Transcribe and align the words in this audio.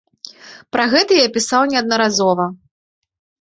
Пра 0.75 0.85
гэта 0.93 1.13
я 1.17 1.27
пісаў 1.35 1.67
неаднаразова. 1.75 2.49